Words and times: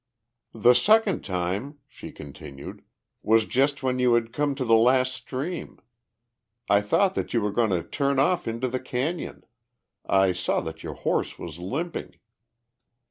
"The 0.55 0.73
second 0.73 1.23
time," 1.23 1.77
she 1.87 2.11
continued, 2.11 2.83
"was 3.21 3.45
just 3.45 3.83
when 3.83 3.99
you 3.99 4.15
had 4.15 4.33
come 4.33 4.55
to 4.55 4.65
the 4.65 4.73
last 4.73 5.13
stream. 5.13 5.77
I 6.67 6.81
thought 6.81 7.13
that 7.13 7.35
you 7.35 7.41
were 7.41 7.51
going 7.51 7.69
to 7.69 7.83
turn 7.83 8.17
off 8.17 8.47
into 8.47 8.67
the 8.67 8.79
cañon. 8.79 9.43
I 10.03 10.31
saw 10.33 10.59
that 10.61 10.81
your 10.81 10.95
horse 10.95 11.37
was 11.37 11.59
limping." 11.59 12.15